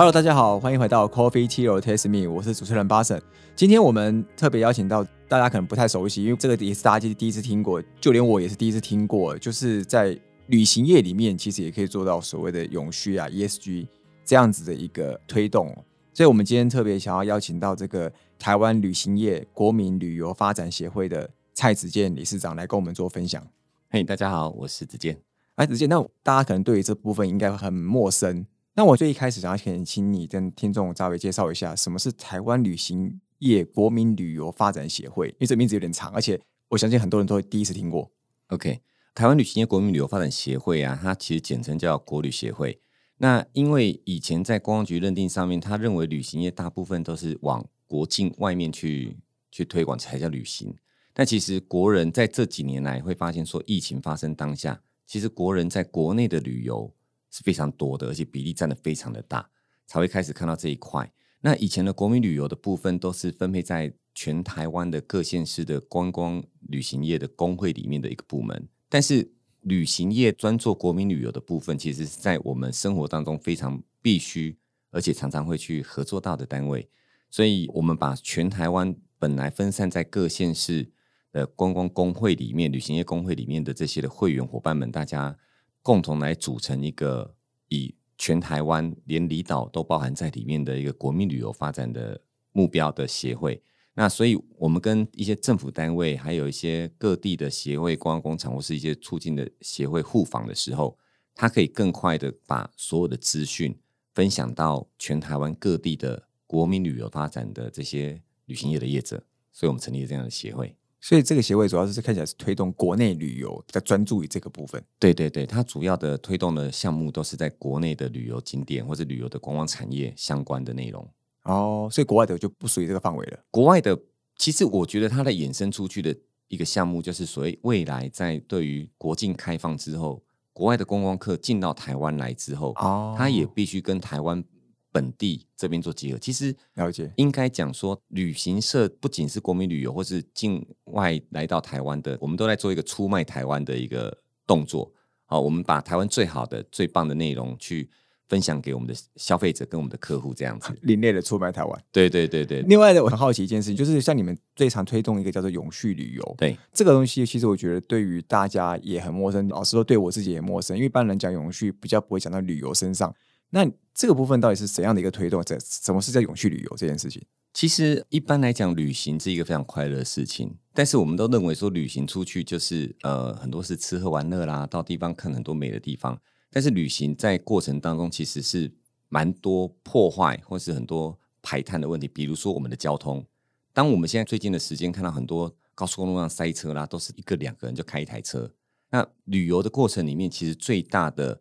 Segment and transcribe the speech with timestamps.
[0.00, 3.22] Hello，大家好，欢迎回到 Coffee Tea or Taste Me，我是主持人巴神。
[3.54, 13.86] 今天我们特别邀请到大家可能不太熟悉，因为这个也是大家第一次听过，就连我也是第一次听过，就是在旅行业里面，其实也可以做到所谓的永续啊 ESG
[14.24, 15.66] 这样子的一个推动。
[16.14, 23.46] 所以，我们今天特别想要邀请到这个台湾旅行业国民旅游发展协会的蔡子健理事长来跟我们做分享。
[23.90, 25.18] 嘿，大家好，我是子健。
[25.56, 28.46] 哎，子健，那大家可能对于这部分应该很陌生。
[28.74, 35.28] 那我最一开始想要请请你跟听众稍微介绍一下，什么是台湾旅行业国民旅游发展协会？
[35.28, 38.10] 因为这名字有点长，而且我相信很多人都会第一次听过。
[38.46, 38.80] OK，
[39.14, 42.80] 台湾旅行业国民旅游发展协会啊，它其实简称叫国旅协会。
[43.18, 49.16] 那因为以前在公安局认定上面，他认为旅行业大部分都是往国境外面去
[49.50, 50.74] 去推广才叫旅行。
[51.12, 56.94] 但其实国人在这几年来会发现，说疫情发生当下，其实国人在国内的旅游。
[57.30, 59.48] 是非常多的，而且比例占的非常的大，
[59.86, 61.10] 才会开始看到这一块。
[61.40, 68.68] 那以前的国民旅游的部分，都是分配在全台湾的各县市的观光旅行业的工会里面的一个部门。
[68.88, 74.58] 但是旅行业专做国民旅游的部分，其实是在我们生活当中非常必须，
[74.90, 76.90] 而且常常会去合作到的单位。
[77.30, 80.90] 所以，我们把全台湾本来分散在各县市
[81.32, 85.38] 的观光工会里面、旅行业工会里面的这些的会员伙伴们，大家。
[85.82, 87.34] 共同来组成一个
[87.68, 92.20] 以全台湾连离岛都包含在里面的一个国民旅游发展的
[92.52, 93.62] 目标的协会。
[93.94, 100.96] 那所以，我们跟一些政府单位，还有一些各地的协会、观光工厂或是一些促进的协会互访的时候，
[101.34, 103.76] 它可以更快的把所有的资讯
[104.14, 109.24] 分享到全台湾各地的国民旅游发展的这些旅行业的业者。
[109.52, 110.76] 所以我们成立了这样的协会。
[111.00, 114.82] 所以这个协会主要是看起来是推动国内旅游，比较专注于这个部分。
[114.98, 121.08] 对对对，它主要的推动的项目都是在国内的旅游景点或者旅游的观光产业相关的内容。
[121.44, 123.38] 哦，所以国外的就不属于这个范围了。
[123.50, 123.98] 国外的
[124.36, 126.14] 其实我觉得它的衍生出去的
[126.48, 130.22] 一个项目，就是所谓未来在对于国境开放之后，
[130.52, 134.44] 国外的观光客进到台湾来之后，哦，他也必须跟台湾。
[134.92, 144.92] 本地这边做结合，其实了解应该讲说，旅行社不仅是国民旅游，或是境外来到台湾的，我们都在做一个出卖台湾的一个动作。
[145.26, 147.88] 好，我们把台湾最好的、最棒的内容去
[148.28, 151.84] 分享给我们的消费者跟我们的客户，这样子 另类的出卖台湾。
[151.92, 152.62] 对对对对。
[152.62, 159.46] 另外的，我很好奇一件事情，就是像你们最常推动一个叫做永续旅游，对这个东西，其实我觉得对于大家也很陌生。
[159.48, 163.14] 老实说，对我自己也陌生，因为一般人讲永续，比较不会讲到旅游身上。
[163.50, 165.42] 那这个部分到底是怎样的一个推动？
[165.42, 167.22] 在什么是在永续旅游这件事情？
[167.52, 170.56] 其实一般来讲，旅行是一个非常快乐的事情。
[170.72, 176.16] 但是我们都认为说，旅行出去就是呃很多是吃喝玩乐啦，到地方看很多美的地方。
[176.48, 178.72] 但是旅行在过程当中其实是
[179.08, 182.06] 蛮多破坏或是很多排碳的问题。
[182.06, 183.26] 比如说我们的交通，
[183.72, 188.52] 当我们现在最近的时间看到很多高速公路上塞车啦，都是一个两个人就开一台车。
[188.90, 191.40] 那旅游的过程里面，其实最大的。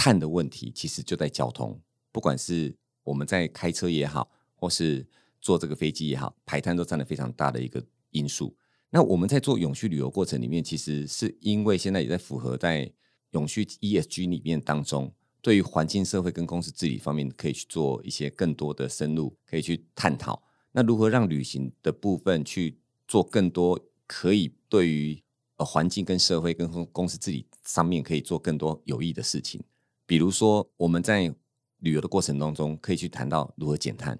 [0.00, 1.78] 碳的问题其实就在交通，
[2.10, 2.74] 不管是
[3.04, 5.06] 我们在开车也好，或是
[5.42, 8.56] 坐这个飞机也好，排碳都占了非常大的一个因素。
[8.88, 12.90] 那我们在做永续旅游过程里面，其实是因为现在也在符合在
[13.32, 15.12] 永续 ESG 里面当中，
[15.42, 20.42] 对于环境、社会跟公司治理方面，可以去做一些更多的深入，可以去探讨。
[20.72, 25.22] 那如何让旅行的部分去做更多，可以对于
[25.56, 29.62] 呃环境跟社会跟公司治理上面可以做更多有益的事情。
[30.10, 31.32] 比如说，我们在
[31.78, 34.18] 旅游的过程当中，可以去谈到如何减碳、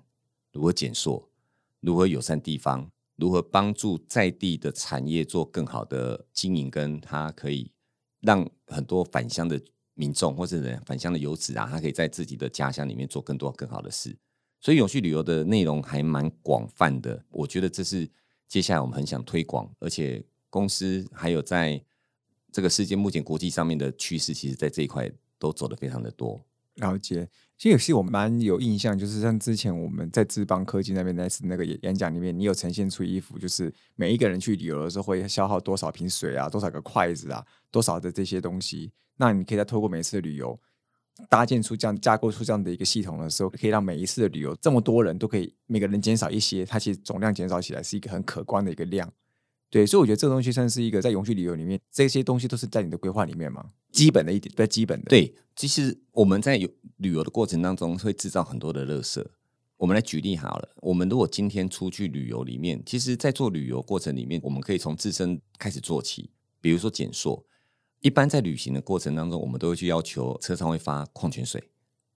[0.53, 1.29] 如何减塑、
[1.81, 7.73] 如何友善地方、如何帮助在地的产业做更好的经营，跟它可以
[8.21, 9.61] 让很多返乡的
[9.95, 14.17] 民众或者返乡的游子啊，他可以在自己的家乡里面做更多更好的事。
[14.61, 17.25] 所以，永续旅游的内容还蛮广泛的。
[17.31, 18.09] 我觉得这是
[18.47, 21.85] 接下来我们很想推广，而且公司还有在
[22.53, 25.11] 这个世界目前国际上面的趋势，其实在这一块。
[25.41, 26.41] 都走的非常的多，
[26.77, 27.29] 了解。
[27.57, 38.93] 其实也是我蛮有印象，就是像之前我们在智邦科技那边那次那个演讲里面，你有呈现出一幅，就是每一个人去旅游的时候会消耗多少瓶水啊，多少个筷子啊，多少的这些东西。
[39.17, 40.59] 那你可以在透过每次旅游，
[41.29, 49.13] 搭建出这样架构出这样的一个系统的时候，可以让每一次的旅游这么多人都可以每个人减少一些，它其实总量减少起来是一个很可观的一个量。
[49.71, 55.07] 对，所以我觉得这个东西算是一个在永续旅游里面，这些东西都是在你的规划里面嘛，基本的一点，在基本的。
[55.09, 59.25] 对，其实我们在有旅游的过程当中会制造很多的垃圾。
[59.77, 66.31] 我们来举例好了，我们如果今天出去旅游里面，其实，在做旅游过程里面，我们可以从自身开始做起，
[66.61, 67.47] 比如说减塑。
[68.01, 71.71] 一般在旅行的过程当中，我们都会去要求车上会发矿泉水，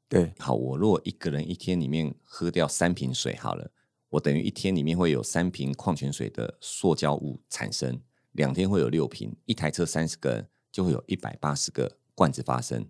[0.08, 3.70] 对，好，我如果一个人一天里面喝掉三瓶水，好了，
[4.14, 8.00] 我等于一天里面会有三瓶矿泉水的塑胶物产生，
[8.32, 12.86] 两天会有六瓶，一台车三十个人就会有一百八十个罐子发生。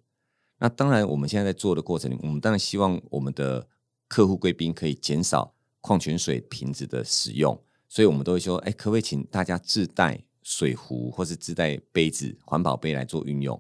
[0.59, 3.67] 那当然，我们现在在做的过程里，我们当然希望我们的
[4.07, 13.59] 客户贵宾可以减少矿泉水瓶子的使用，所以我们都会说，哎，可不可以请大家自带水壶或是自带杯子、环保杯来做运用？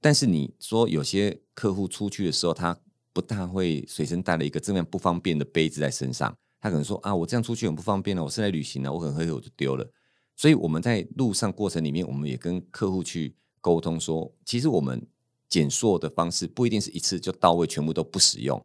[0.00, 2.80] 但是你说有些客户出去的时候，他
[3.12, 9.90] 不大会随身带了一个这样不方便的杯子在身上，他可能说啊，我这样出去很不方便了，我是来旅行了，我可能喝一口就丢了。
[10.36, 15.04] 所以我们在路上过程里面，我们也跟客户去沟通说，其实我们
[15.48, 18.64] 减塑的方式不一定是一次就到位，全部都不使用。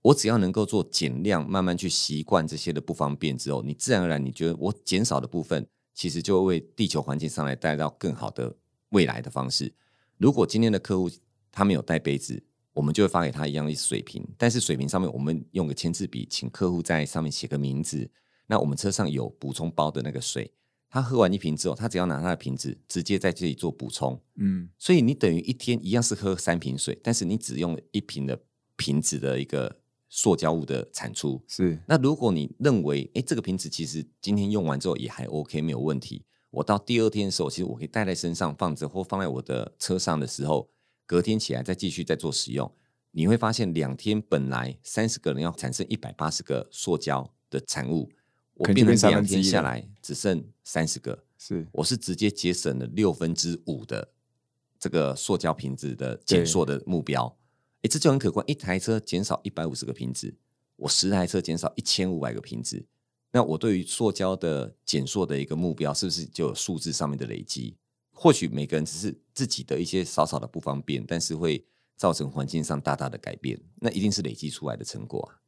[0.00, 8.56] 我只要能够做减量，慢慢去习惯这些的不方便之后，你自然而然你觉得我减少的部分，其实就会为地球环境上来带到更好的
[8.88, 9.74] 未来的方式。
[10.16, 11.10] 如果今天的客户
[11.52, 12.42] 他没有带杯子，
[12.74, 18.10] 我们就会发给他一样的水瓶，但是水瓶上面我们用个签字笔，请客户在上面写个名字。
[18.46, 20.52] 那我们车上有补充包的那个水，
[20.90, 24.20] 他喝完一瓶之后，他只要拿他的瓶子，直接在这里做补充。
[24.34, 28.38] 嗯，所以你等于一天一样是喝三瓶水，但是你只用一瓶的
[28.76, 29.80] 瓶子的一个
[30.10, 31.42] 塑胶物的产出。
[31.48, 40.68] 是，那如果你认为，哎，这个瓶子其实今天用完之后也还 OK，没有问题，我到第二天的时候，其实我可以带在身上放着，或放在我的车上的时候，
[41.06, 42.72] 隔天起来再继续再做使用。
[43.12, 48.10] 你会发现，两天本来三十个人要产生一百八十个塑胶的产物，
[48.54, 51.24] 我变成两天下来只剩三十个。
[51.38, 54.10] 是，我是直接节省了六分之五的
[54.78, 57.36] 这个塑胶瓶子的减塑的目标。
[57.82, 60.34] 哎，这就很可观，一台车减少一百五十个瓶子，
[60.76, 62.84] 我十台车减少一千五百个瓶子。
[63.30, 67.76] 那我对于塑胶的减塑的一个目标，是不是就有数字上面的累积？
[68.14, 71.66] 或许每个人只是自己的一些少少的不方便，但是会。
[71.96, 75.38] 造成环境上大大的改变，那一定是累积出来的成果啊！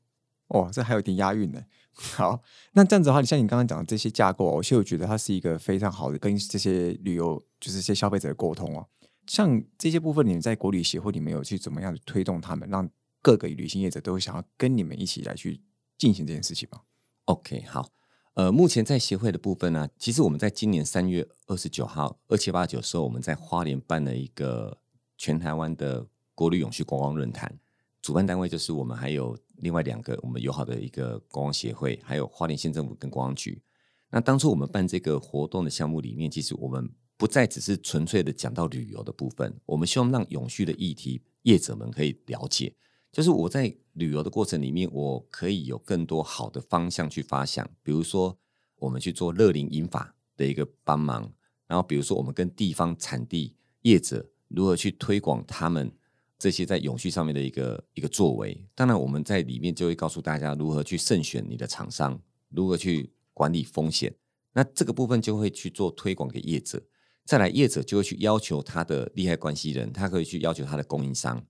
[0.46, 1.60] 哦，这还有点押韵呢。
[1.92, 2.40] 好，
[2.72, 8.86] 那这样子的话，你像你刚刚讲的这些架构，其实我觉得它是一个非常好的跟这些旅游就是一些消费者的沟通哦。
[9.26, 12.88] 像这些部分，你们在国旅协会里面有去怎么样的推动他们，让
[13.20, 15.60] 各个旅行业者都想要跟你们一起来去
[15.98, 16.82] 进行这件事情吗
[17.24, 17.90] ？OK，好，
[18.36, 24.78] 呃，目前在协会的部分呢，其实我们在今年三月二十九号、二七八九时候，我们在花莲办了一个
[25.18, 26.06] 全台湾的。
[26.34, 27.58] 国旅永续观光论坛
[28.02, 33.62] 主办单位就是我们，还有另外两个我们友好的一个观光协会，还有花莲县政府跟观光局。
[34.10, 36.86] 那当初我们办这个活动的项目里面，其实我们
[37.16, 42.74] 不再只是纯粹的讲到旅游的部分，我们希望让永续的议题业者们可以了解。
[43.16, 48.38] 就是我在旅游的过程里面，我可以有更多好的方向去发想，比如说
[48.76, 51.32] 我们去做乐龄引法的一个帮忙，
[51.66, 55.90] 然后比如说我们跟地方产地业者如何去推广他们。
[56.38, 62.20] 这些在永续上面的一个一个作为，当然我们在里面就会告诉大家如何去慎选你的厂商，
[62.50, 64.14] 如何去管理风险。
[64.52, 66.82] 那这个部分就会去做推广给业者，
[67.24, 71.42] 再来业者就会去要求他的利害关系人，他可以去要求他的供应商。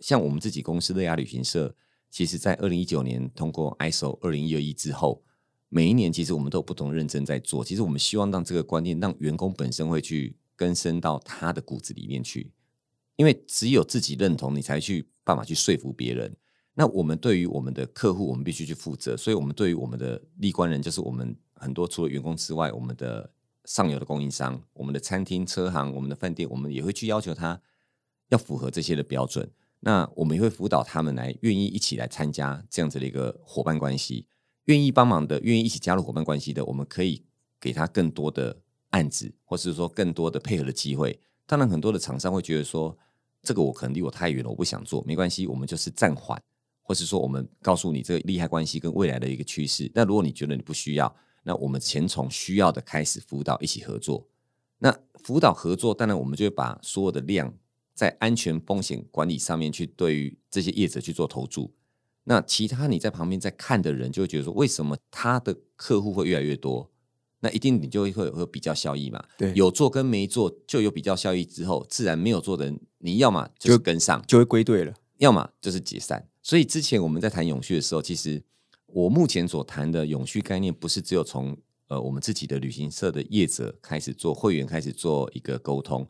[0.00, 1.74] 像我们自己公司乐雅旅行社，
[2.10, 5.22] 其实在二零一九年通过 ISO 二零一二一之后，
[5.68, 7.64] 每一年其实我们都有不同认真在做。
[7.64, 12.52] 其实我们希望让这个观念让员工本身会去根深到他的骨子里面去。
[13.16, 16.34] 因为只有自己认同，你才去办法去说服别人。
[16.72, 19.14] 那我们对于我们的客户，我们必须去负责。
[19.14, 23.30] 所以，我们对于我们的立关人，就是我们很多除了员工之外，我们的
[23.66, 27.60] 上游的供应商、我们的餐厅、车行、我们的饭店，我们也会去要求他
[28.30, 29.50] 要符合这些的标准。
[29.80, 34.26] 那我们也会辅导他们来愿意一起来参加这样子的一个伙伴关系，
[34.64, 37.24] 愿意帮忙的，愿意一起加入伙伴关系的，我们可以
[37.60, 38.60] 给他更多的
[38.90, 41.20] 案子，或是说更多的配合的机会。
[41.46, 42.96] 当然，很多的厂商会觉得说。
[43.42, 46.38] 这个我可能离我太远了，我不想做，没关系，我们就是暂缓，
[46.82, 49.90] 或是说我们告诉你这个利害关系跟未来的一个趋势。
[49.94, 54.28] 那如果你觉得你不需要，那我们先从需要的开始辅导，一起合作。
[54.76, 54.94] 那
[55.24, 57.54] 辅导合作，当然我们就会把所有的量
[58.00, 61.70] 在安全风险管理上面去对于这些业者去做投注。
[62.24, 66.90] 那其他你在旁边在看的人就会觉得说，为什么他的客户会越来越多？
[67.40, 69.22] 那一定你就会会有比较效益嘛？
[69.36, 76.26] 对，有做跟没做就有比较效益之后，自然没有做的人，你要么就跟上，就会归队了；要么就是解散。
[76.42, 78.42] 所以之前我们在谈永续的时候，其实
[78.86, 81.54] 我目前所谈的永续概念，不是只有从
[81.88, 86.08] 呃我们自己的旅行社的业者开始做会员开始做一个沟通，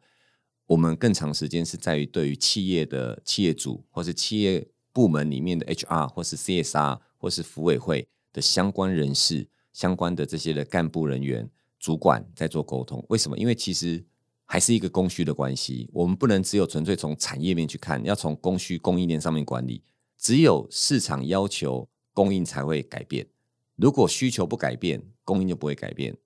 [0.71, 9.49] 我们更长时间是在于对于企业的企业主或是企业部门里面的 HR 或是 CSR 或是服委会的相关人士。
[9.73, 11.49] 相关的这些的干部人员、
[11.79, 13.39] 主管在做沟通，为什么？
[13.39, 14.05] 因为其实
[14.45, 19.83] 还是一个供需的关系，我们不能只有纯粹从产业面去看，要从供需供应链上面管理。
[20.19, 23.27] 只有市场要求，供应才会改变。
[23.77, 26.17] 如果需求不改变，供应就不会改变。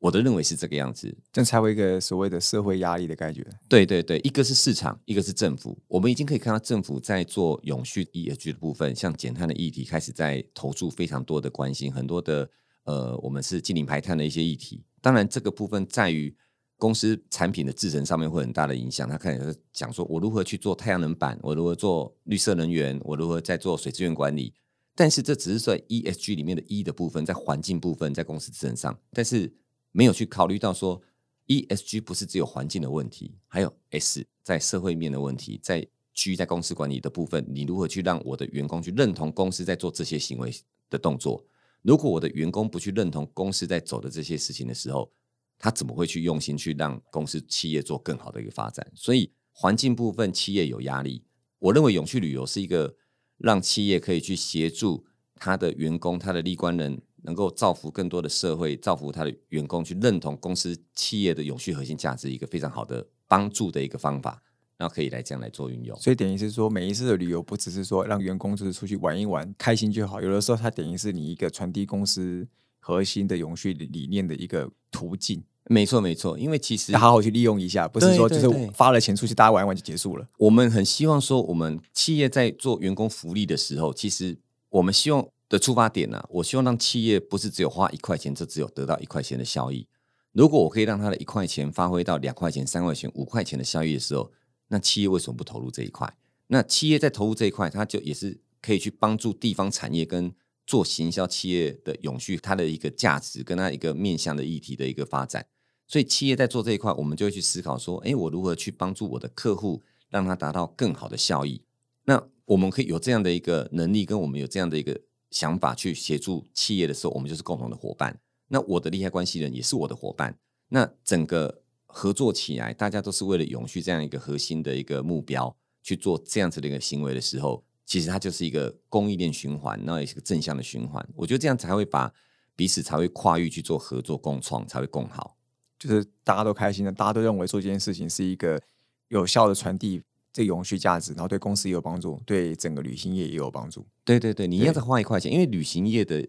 [0.00, 3.46] 我的认为是这个样子，这才会一个所谓的社会压力的感觉。
[3.68, 5.78] 对对对，一个是市场，一个是政府。
[5.86, 12.50] 我们已经可以看到政府在做永续 ESG 的部分，像减碳的议题开始在投注非常多的关心，很多的
[12.84, 14.82] 呃，我们是净零排碳的一些议题。
[15.00, 16.34] 当然，这个部分在于。
[16.80, 19.06] 公司产品的制成上面会很大的影响。
[19.06, 24.54] 他开始讲说，我如何去做太阳能板，我如何做绿色能源，我如何在做水资源管理。
[24.94, 29.52] 但是这只是在 ESG 里面的 E 的部分，在环境部分，在公司制成上，但是
[29.92, 31.00] 没有去考虑到说
[31.46, 40.52] ESG 不是只有环境的问题，还有 S 在社会面的问题，在 G 在公司管理的部分，你如何去让我的员工去认同公司在做这些行为
[40.88, 41.44] 的动作？
[41.82, 45.10] 如果我的员工不去认同公司在走的这些事情的时候，
[45.58, 48.86] 他怎么会去用心去让公司企业做更好的一个发展？
[48.94, 51.24] 所以环境部分企业有压力。
[51.58, 52.96] 我认为永续旅游是一个
[53.38, 55.04] 让企业可以去协助
[55.36, 64.42] 他的员工、他的立官人，能够造福更多的社会，造福他的员工，去认同公司企业的永续核心价值，一个非常好的帮助的一个方法，
[64.76, 65.96] 然后可以来这样来做运用。
[65.98, 70.20] 所以等于是说，每一次的旅游不只是说让员工就是出去玩一玩，开心就好。
[70.20, 72.46] 有的时候，它等于是你一个传递公司
[72.78, 75.42] 核心的永续理念的一个途径。
[75.66, 80.26] 没错，没错，因为其实好好去利用一下，不是说就是发了钱出去，大家玩一玩就结束了。
[80.38, 84.36] 我们很希望说，我们企业在做员工福利的时候，其实
[84.70, 89.86] 我们希望的出发点呢，我希望让企业不是只有花一块钱，就只有得到一块钱的效益。
[90.32, 94.30] 如果我可以让他的一块钱发挥到两块钱、三块钱、五块钱的效益的时候，
[94.68, 96.16] 那企业为什么不投入这一块？
[96.46, 100.32] 那企业在投入这一块，它就也是可以去帮助地方产业跟
[100.64, 105.44] 做行销企业的永续，它的一个价值跟它一个面向的议题的一个发展。
[105.88, 111.62] 所以企业在做这一块，我们就会去思考说：，哎，我如何去帮助我的客户，让他达到更好的效益？
[112.04, 118.20] 那我们可以有这样的一个能力，跟我们有这样的一个想法去协助企业的时候，我们就是共同的伙伴。
[118.48, 120.36] 那我的利害关系人也是我的伙伴。
[120.68, 131.04] 那整个合作起来，大家都是为了永续这样一个核心的一个目标去做这样子的一个行为的时候，其实它就是一个供应链循环，那也是个正向的循环。
[131.16, 132.12] 我觉得这样才会把
[132.54, 135.36] 彼此才会跨域去做合作共创，才会更好。
[135.78, 138.60] 就是大家都开心的，大家都认为做这件事情是一个
[139.08, 140.02] 有效的传递
[140.40, 143.84] 这永续价值，然后对公司也有帮助，对整个旅行业也有帮助。
[144.06, 146.26] 对对对，你一样再花一块钱，因为旅行业的，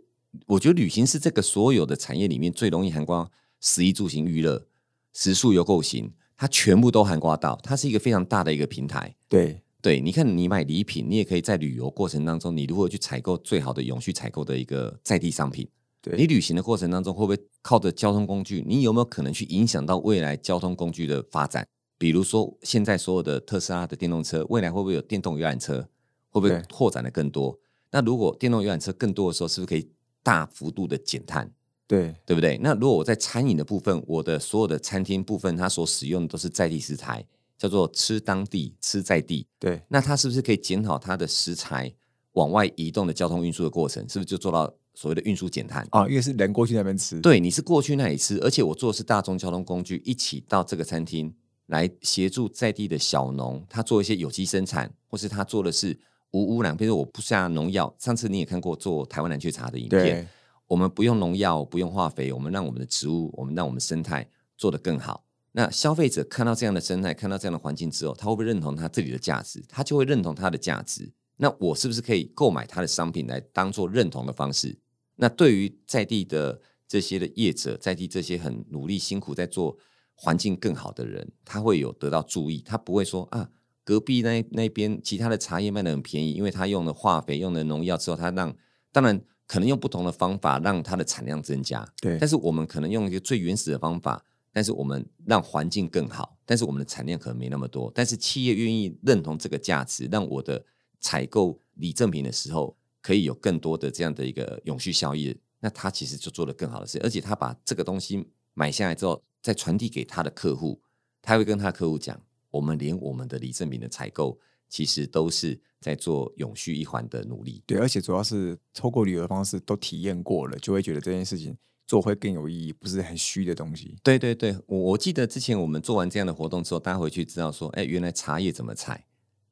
[0.47, 4.67] 我觉得旅行是这个所有的产业里面最容易含光食衣住行娱乐、
[5.13, 9.15] 食宿游购行，它全部都含挂到，它是一个非常大的一个平台。
[9.29, 15.65] 对对，你看你买礼品，你也可以在旅游过程当中，你如何去采购最好的永续采购的一个在地商品。
[16.01, 18.61] 对你旅行的过程当中，会不会靠着交通工具？
[18.67, 21.65] 你有没有可能去影响到未来交通工具的发展？
[22.01, 25.87] 比如说，现在所有的特斯拉的电动车，未来会不会有电动游览车？
[26.31, 27.59] 会不会拓展的更多？
[27.91, 29.87] 那如果电动游览车更多的时候，是不是可以
[30.23, 31.53] 大幅度的减碳？
[31.85, 32.57] 对，对不对？
[32.57, 37.23] 那如果我在餐饮的部分，我的所有的餐厅部分，它所使用的都是在地食材，
[37.55, 39.45] 叫做吃当地、吃在地。
[39.59, 41.93] 对，那它是不是可以减少它的食材
[42.31, 44.01] 往外移动的交通运输的过程？
[44.09, 44.73] 是不是就做到？
[44.93, 51.33] 所谓的运输减碳啊，因为是人过去那边吃，对，你是过去那里吃，而且我做的是大众交通工具，一起到这个餐厅
[51.67, 55.97] 来协助在地的小农，他做一些有机生产，或是他做的是
[56.31, 57.93] 无污染，比如说我不下农药。
[57.97, 60.27] 上次你也看过做台湾蓝雀茶的影片，
[60.67, 64.27] 我们不用农药，不用化肥，我们让我们的植物，我们让我们生态
[64.57, 65.25] 做得更好。
[65.53, 69.61] 那消费者看到这样的生态，看到这样的环境之后，他会不会认同他自己的价值？
[69.67, 71.11] 他就会认同他的价值。
[71.37, 74.77] 那我是不是可以购买他的商品来当做认同的方式？
[75.17, 79.77] 那对于在地的这些的业者，在地这些很努力辛苦在做
[80.21, 82.61] 环境更好的人，他会有得到注意。
[82.63, 83.49] 他不会说啊，
[83.83, 88.55] 隔壁那那边其他的茶叶卖的很便宜，因为他用了化肥、用了农药之后，他让
[88.91, 91.83] 当然可能用不同的方法让它的产量增加。
[91.99, 94.23] 对，但是我们可能用一个最原始的方法，
[94.53, 97.91] 但是我们让环境更好，但是我们的产量可能没那么多。
[97.95, 100.63] 但是企业愿意认同这个价值，让我的。
[101.03, 108.23] 采购礼赠品的时候，可以有更多的这样的一个永续效益，那他其实就做了更好的事，而且他把这个东西
[108.53, 110.81] 买下来之后，再传递给他的客户，
[111.21, 117.63] 他会跟他客户讲，我们连我们的礼赠品的采购，其实都是在做永续一环的努力。
[117.65, 121.57] 对，而且主要是透过旅游的方式都体验过了，就会觉得这件事情
[121.87, 123.97] 做会更有意义，不是很虚的东西。
[124.03, 129.05] 对对对，我我记得之前我们做完这样的活动之后，大家回去知道说，哎，原来茶叶怎么采。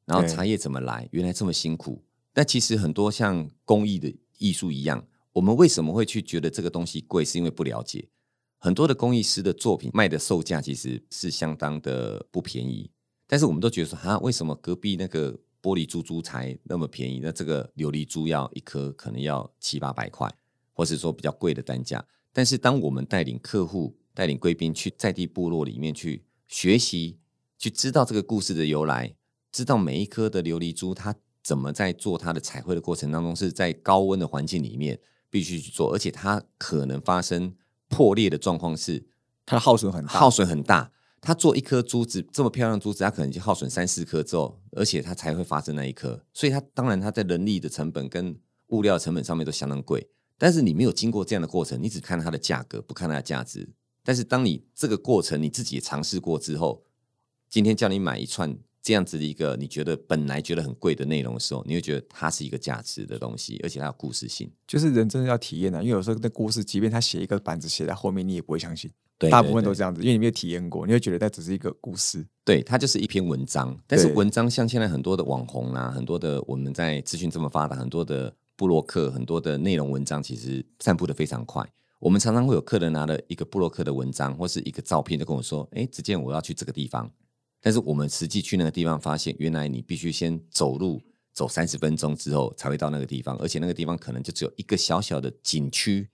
[0.06, 1.08] 然后茶叶怎么来？
[1.12, 2.02] 原来这么辛苦。
[2.32, 7.24] 但其实很多像工艺的艺术一样，我们为什么会去觉得这个东西贵？
[7.24, 8.08] 是因为不了解。
[8.62, 12.90] 很多的工艺师的作品卖的售价其实是相当的不便宜。
[13.26, 20.30] 但是我们都觉得说，哈，为什么隔壁那个玻璃珠珠才那么便宜，那这个琉璃珠要一颗可能要七八百块，
[20.74, 22.04] 或是说比较贵的单价。
[22.34, 27.18] 但是当我们带领客户、带领贵宾去在地部落里面去学习，
[27.58, 29.14] 去知道这个故事的由来，
[29.50, 35.00] 知道每一颗的琉璃珠它怎么在做它的彩绘的过程当中，是在高温的环境里面
[35.30, 37.54] 必须去做，而且它可能发生
[37.90, 39.04] 破裂的状况是
[39.44, 40.90] 它的耗损很大，耗损很大。
[41.20, 46.24] 它做一颗珠子这么漂亮的珠子，它可能就耗损三四颗之后，而且它才会发生那一颗。
[46.32, 48.34] 所以它当然它在人力的成本跟
[48.68, 50.08] 物料成本上面都相当贵。
[50.38, 53.68] 但是你没有经过这样的过程，你只看它的价格，不看它的价值。
[54.02, 56.84] 但是当你这个过程你自己也尝试过之后，
[57.50, 64.50] 今天叫你买一串这样子的一个你觉得本来觉得很贵的内容的时候，你会觉得它是一个价值的东西，而且它有故事性。
[64.66, 68.90] 就是人真的要体验啊，因为有时候那故事，即便他写一个板子写在后面，你也不会相信。
[69.18, 72.26] 对，大部分都这样子，因为你没有体验过，你会觉得它只是一个故事。
[72.42, 73.78] 对，它就是一篇文章。
[73.86, 81.62] 但是文章像现在很多的网红啊，很多的我们在资讯这么发达，很多的布洛克，很多的内容文章，其实散布的非常快。
[81.98, 87.10] 我们常常会有客人拿了一个布洛克的文章或是一个照片，就跟我说：“哎，子健，我要去这个地方。”
[87.60, 91.02] 但是我们实际去那个地方，发现原来你必须先走路
[91.32, 96.08] 走三十分钟之后才会到那个地方，而且那个地方可能就只有一个小小的景区。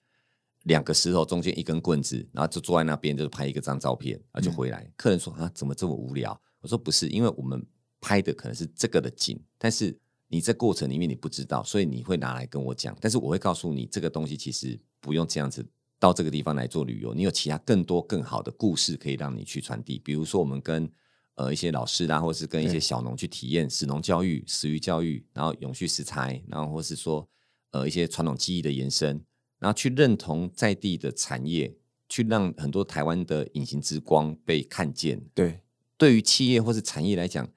[0.64, 4.90] 两个石头中间一根棍子，然后就坐在那边，就拍一个张照片，然后就回来。
[4.96, 7.64] 客人说：“啊，怎么这么无聊？”我说：“不是，因为我们
[8.00, 12.96] 拍的可能是这个的景，但是你在过程里面你不知道，所以你会拿来跟我讲。
[13.00, 15.64] 但是我会告诉你，这个东西其实不用这样子
[16.00, 20.00] 到这个地方来做旅游，你有其他更多更好的故事可以让你去传递。
[20.00, 20.90] 比如说，我们跟
[21.36, 27.26] 呃一些老师啦，或是跟一些小农去体验食农教育、食育教育，然后永续食材，然后或是说
[27.70, 29.24] 呃一些传统技艺的延伸。”
[29.58, 31.74] 然后去认同在地的产业，
[32.10, 35.18] 去让很多台湾的隐形之光被看见。
[35.32, 35.60] 对，
[35.96, 37.48] 对于企业或是产业来讲，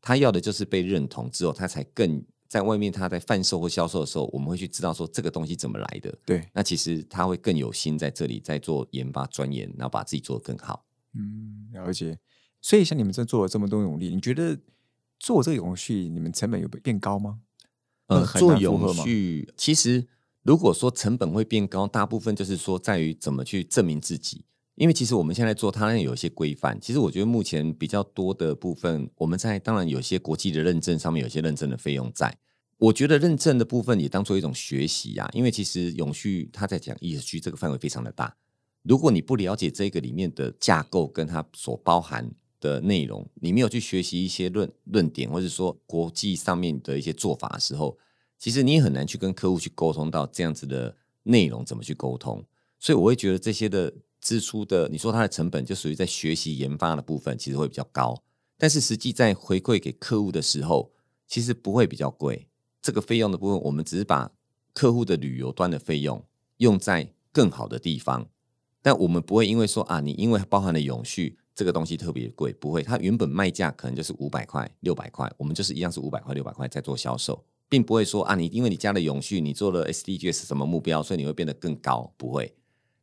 [0.00, 6.16] 他要的就是被认同之后，他才更在外面他在贩售或销售的时候，我们会去知道说这个东西怎么来的。
[6.24, 10.86] 对，那其实他会更有心在这里在做研发钻研，然后把自己做得更好。
[11.14, 12.16] 嗯，了解。
[12.60, 14.58] 所以像你们这做了这么多努力，你觉得
[15.18, 17.40] 做这个永续，你们成本有变高吗？
[18.06, 20.08] 呃，做永续其实。
[20.44, 24.46] 如果说成本会变高，大部分就是说在于怎么去证明自己。
[24.76, 26.80] 因为其实我们现在做，它有一些规范。
[26.80, 32.38] 其实我觉得目前比较多的部分，我们在当然有些国际的认证上面，有些认证的费用在。
[32.78, 35.28] 我觉得认证的部分也当做一种学习呀。
[35.34, 38.34] 因为其实永续它在讲 ESG 这个范围非常的大。
[38.84, 47.98] 如果你不了解这个里面的架构跟它所包含的内容，你没有去学习一些论论点，或者说国际上面的一些做法的时候。
[48.38, 52.44] 其实你也很难去跟客户去沟通到这样子的内容，怎么去沟通？
[52.78, 58.22] 所以我会觉得这些的支出的，你说它的成本就属于在学习研发的部分，其实会比较高。
[58.56, 60.92] 但是实际在回馈给客户的时候，
[61.26, 62.46] 其实不会比较贵。
[62.80, 64.30] 这个费用的部分，我们只是把
[64.72, 66.24] 客户的旅游端的费用
[66.58, 68.28] 用在更好的地方，
[68.80, 72.84] 但我们不会因为说啊，你因为包含了永续这个东西特别贵，不会。
[72.84, 77.44] 它原本卖价可能就是五百块、六百块，我们就是一样是五百块、六百块在做销售。
[77.68, 82.54] 并不会说啊，你因为你加了永续，你做了 SDGs 什么目标，所以你会变得更高，不会。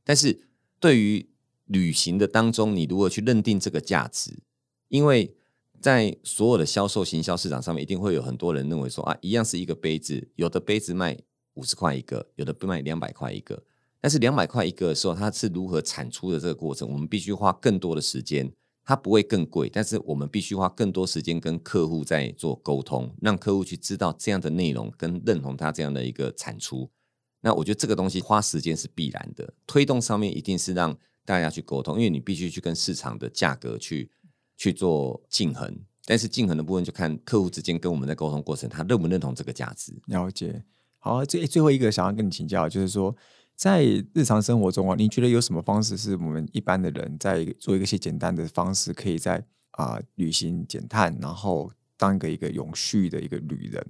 [0.06, 0.48] 但是
[0.80, 1.28] 对于
[1.66, 4.40] 旅行的当中，你如何去认定这个价值？
[4.88, 5.36] 因为
[5.82, 11.18] 在所有的销售行销市场上面，一定会有很多人认为说啊，一样是一个杯子，有的杯子卖
[11.56, 13.62] 五十块一个，有的不卖两百块一个。
[14.06, 18.48] 但是两百块一个的时候，它是如何产出的这个过程，我们必须花更多的时间。
[18.84, 26.88] 它不会更贵，但是我们必须花更多时间跟客户在做沟通，让客户去知道这样的内容跟认同他这样的一个产出。
[27.42, 34.12] 那我觉得这个东西花时间是必然的，推动上面一定是让大家去沟通，因为你必须去跟市场的价格去
[34.56, 35.80] 去做竞衡。
[36.06, 40.00] 但是竞衡的部分就看客户之间跟我们在沟通过程，他认不认同这个价值。
[40.06, 40.64] 了解。
[41.00, 43.16] 好，最最后一个想要跟你请教，就是说。
[43.56, 53.86] 在日常生活中啊，你觉得有什么方式是我们一般的人在做一些简单的方式，可以在啊旅行减碳，然后当一个一个永续的一个旅人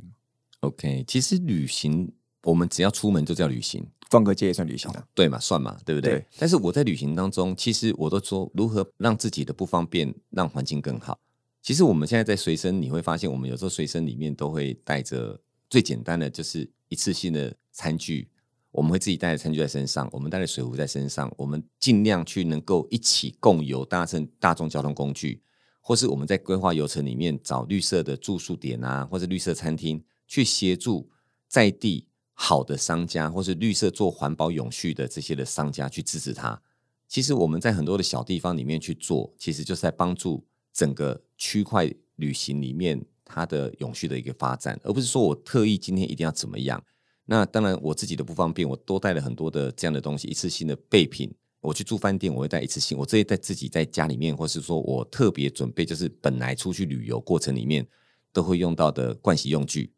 [0.60, 2.12] ？OK，其实旅行
[2.44, 5.40] 我们只要出门就叫旅行，放个假也算旅行的，对嘛？
[5.40, 6.24] 算嘛，对不对？
[6.38, 11.20] 但是我在旅行当中，其实我都说如何让自己的不方便让环境更好。
[11.64, 18.28] 其实我们现在在随身，你会发现我们有时候随身里面都会带着最简单的，就是一次性的餐具。
[18.76, 25.42] 我们会自己带着餐具在身上，我们带着水壶在身上，我们尽量去能够一起共游搭乘大众交通工具，
[25.80, 31.10] 或是我们在规划游程里面找绿色的住宿点啊，或者绿色餐厅，去协助
[31.48, 36.62] 在地好的商家，或是绿色做环保永续的这些的商家去支持他。
[37.08, 46.84] 其实我们在很多的小地方里面去做，其实就是在帮助整个区块旅行里面它的永续的一个发展，而不是说我特意今天一定要怎么样。
[47.26, 51.34] 那当然我自己的不方便，我多带了很多的这样的东西，一次性的备品。
[51.62, 57.84] 我去住饭店，我会带一次性，我这些在自己在家里面，或是说我特别准备，就是本来出去旅游过程里面
[58.32, 59.92] 都会用到的盥洗用具，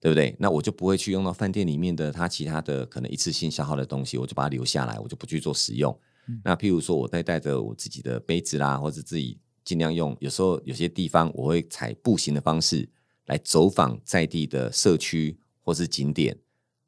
[0.00, 0.34] 对不对？
[0.40, 5.96] 那我就不会去用到饭店里面的它其他的可能一次性消耗的东西，我就把它留下来，我就不去做使用。
[6.42, 10.16] 那譬如说，我带带着我自己的杯子啦，或者自己尽量用。
[10.18, 12.88] 有时候有些地方我会采步行的方式
[13.26, 16.36] 来走访在地的社区或是景点。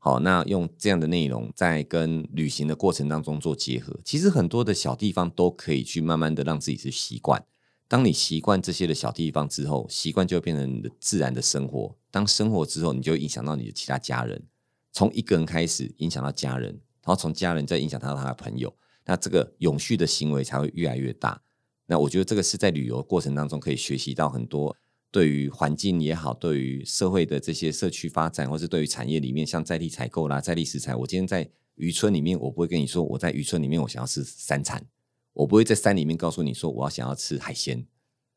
[0.05, 7.43] 好，那用这样的内容在跟旅行的过程当中做结合，其实很多的小地方都可以去慢慢的让自己去习惯。
[7.89, 11.97] 当你习惯这些的小地方之后，习惯就会变成你的自然的生活。
[12.11, 14.43] 当生活之后，你就影响到你的其他家人，
[14.93, 18.71] 从一个人开始影响到家人，然后从家人再影响到他的朋友，
[19.07, 21.41] 那这个永续的行为才会越来越大。
[21.87, 24.77] 那我觉得这个是在旅游过程当中可以学习到很多。
[25.15, 34.85] 对于环境也好，对于社会的这些社区发展，或是对于产业里面，像在地采购啦、在地食材，我今天在渔村里面，我不会跟你说我在渔村里面我想要吃山产，
[35.33, 37.87] 我不会在山里面告诉你说我要想要吃海鲜，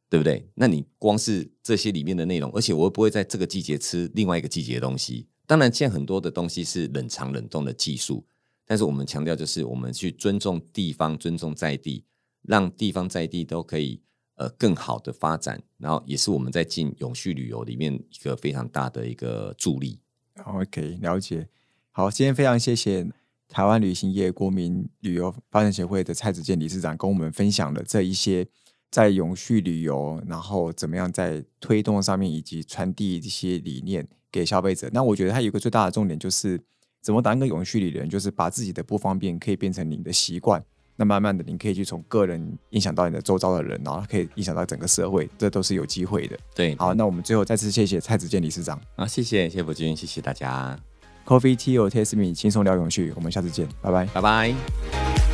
[0.08, 0.48] 对不对？
[0.54, 5.28] 那你光是这些里面的内容，而且我又不会在这个季节吃另外一个季节的东西。
[5.48, 8.24] 当然，现在很多的东西是冷藏冷冻的技术，
[8.68, 12.06] 但是我们强调就是我们去尊重地方，尊重在地，
[12.44, 14.00] 让地方在地都可以。
[14.38, 20.00] 呃，更好的发展，然后也是我们在进永续旅游里面一个非常大的一个助力。
[20.45, 21.50] OK，了解。
[21.91, 23.08] 好，今天非常谢谢
[23.47, 28.47] 台湾旅行业国民旅游发展协会的蔡子健理事长跟我们分享了这一些
[28.91, 34.88] 在永续旅游，然后怎么样在推动上面以及传递一些理念给消费者。
[34.93, 36.62] 那我觉得他有个最大的重点就是
[37.02, 40.63] 怎么当一个永续旅人，就是把自己的不方便可以变成你的习惯。
[40.99, 46.36] 那慢慢的，你可以去从个人影响到你的周遭的人，然后可以影响到整个社会，这都是有机会的。
[46.55, 48.81] 对，好，那我们最后再次谢谢蔡子健理事长。
[48.95, 50.77] 啊，谢谢谢博君，谢谢大家。
[51.25, 55.27] Coffee Tea or Taste Me，轻松聊永续，我们下次见，拜拜，拜拜。